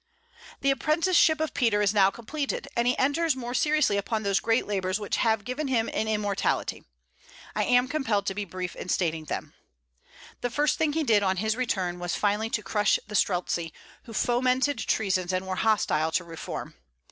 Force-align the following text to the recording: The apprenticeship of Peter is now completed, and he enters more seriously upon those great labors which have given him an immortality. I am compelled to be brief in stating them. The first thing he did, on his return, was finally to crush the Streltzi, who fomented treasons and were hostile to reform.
The 0.61 0.71
apprenticeship 0.71 1.39
of 1.39 1.53
Peter 1.53 1.79
is 1.79 1.93
now 1.93 2.09
completed, 2.09 2.67
and 2.75 2.87
he 2.87 2.97
enters 2.97 3.35
more 3.35 3.53
seriously 3.53 3.97
upon 3.97 4.23
those 4.23 4.39
great 4.39 4.65
labors 4.65 4.99
which 4.99 5.17
have 5.17 5.43
given 5.45 5.67
him 5.67 5.91
an 5.93 6.07
immortality. 6.07 6.83
I 7.55 7.65
am 7.65 7.87
compelled 7.87 8.25
to 8.25 8.33
be 8.33 8.43
brief 8.43 8.75
in 8.75 8.89
stating 8.89 9.25
them. 9.25 9.53
The 10.39 10.49
first 10.49 10.79
thing 10.79 10.93
he 10.93 11.03
did, 11.03 11.21
on 11.21 11.37
his 11.37 11.55
return, 11.55 11.99
was 11.99 12.15
finally 12.15 12.49
to 12.49 12.63
crush 12.63 12.97
the 13.05 13.13
Streltzi, 13.15 13.73
who 14.05 14.13
fomented 14.13 14.79
treasons 14.79 15.31
and 15.31 15.45
were 15.45 15.57
hostile 15.57 16.11
to 16.13 16.23
reform. 16.23 16.73